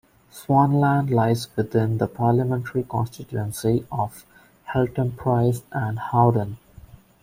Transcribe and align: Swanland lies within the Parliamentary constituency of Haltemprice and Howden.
Swanland 0.31 1.11
lies 1.11 1.55
within 1.55 1.99
the 1.99 2.07
Parliamentary 2.07 2.81
constituency 2.89 3.85
of 3.91 4.25
Haltemprice 4.73 5.61
and 5.71 5.99
Howden. 5.99 6.57